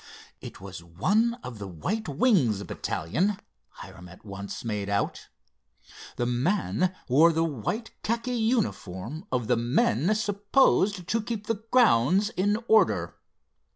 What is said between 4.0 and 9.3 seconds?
at once made out. The man wore the white khaki uniform